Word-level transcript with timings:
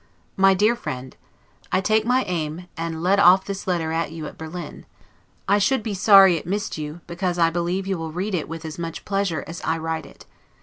MY 0.35 0.55
DEAR 0.55 0.75
FRIEND: 0.75 1.15
I 1.71 1.79
take 1.79 2.05
my 2.07 2.23
aim, 2.23 2.65
and 2.75 3.03
let 3.03 3.19
off 3.19 3.45
this 3.45 3.67
letter 3.67 3.91
at 3.91 4.11
you 4.11 4.25
at 4.25 4.35
Berlin; 4.35 4.87
I 5.47 5.59
should 5.59 5.83
be 5.83 5.93
sorry 5.93 6.37
it 6.37 6.47
missed 6.47 6.75
you, 6.75 7.01
because 7.05 7.37
I 7.37 7.51
believe 7.51 7.85
you 7.85 7.99
will 7.99 8.11
read 8.11 8.33
it 8.33 8.49
with 8.49 8.65
as 8.65 8.79
much 8.79 9.05
pleasure 9.05 9.43
as 9.45 9.61
I 9.61 9.77
write 9.77 10.07
it. 10.07 10.25